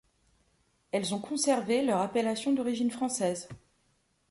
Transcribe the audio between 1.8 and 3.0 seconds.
leur appellation d'origine